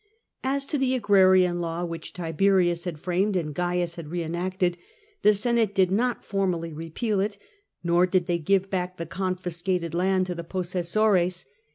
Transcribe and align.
As 0.43 0.65
to 0.65 0.79
the 0.79 0.95
Agrarian 0.95 1.59
Law, 1.61 1.85
which 1.85 2.11
Tiberius 2.11 2.85
had 2.85 2.99
framed 2.99 3.35
and 3.35 3.53
Caius 3.55 3.93
had 3.97 4.07
re 4.07 4.23
enacted, 4.23 4.79
the 5.21 5.31
Senate 5.31 5.75
did 5.75 5.91
not 5.91 6.25
formally 6.25 6.73
repeal 6.73 7.19
it, 7.19 7.37
nor 7.83 8.07
did 8.07 8.25
they 8.25 8.39
give 8.39 8.71
back 8.71 8.97
the 8.97 9.05
confiscated 9.05 9.93
land 9.93 10.25
to 10.25 10.33
the 10.33 10.43
sessores. 10.43 11.45